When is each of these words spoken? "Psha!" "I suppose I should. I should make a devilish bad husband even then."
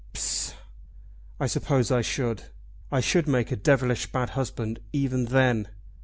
"Psha!" 0.15 0.55
"I 1.39 1.45
suppose 1.45 1.91
I 1.91 2.01
should. 2.01 2.45
I 2.91 3.01
should 3.01 3.27
make 3.27 3.51
a 3.51 3.55
devilish 3.55 4.11
bad 4.11 4.31
husband 4.31 4.79
even 4.93 5.25
then." 5.25 5.67